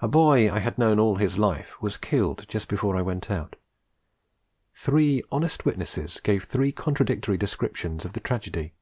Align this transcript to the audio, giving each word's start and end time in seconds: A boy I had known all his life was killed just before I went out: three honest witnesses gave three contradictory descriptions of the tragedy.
A 0.00 0.08
boy 0.08 0.50
I 0.52 0.58
had 0.58 0.78
known 0.78 0.98
all 0.98 1.14
his 1.14 1.38
life 1.38 1.80
was 1.80 1.96
killed 1.96 2.44
just 2.48 2.66
before 2.66 2.96
I 2.96 3.02
went 3.02 3.30
out: 3.30 3.54
three 4.74 5.22
honest 5.30 5.64
witnesses 5.64 6.18
gave 6.24 6.42
three 6.42 6.72
contradictory 6.72 7.36
descriptions 7.36 8.04
of 8.04 8.14
the 8.14 8.20
tragedy. 8.20 8.74